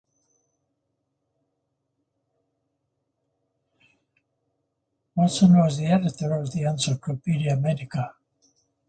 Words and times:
Watson 5.15 5.55
was 5.59 5.77
the 5.77 5.85
editor 5.85 6.33
of 6.35 6.51
the 6.53 6.63
"Encyclopaedia 6.63 7.55
Medica". 7.55 8.15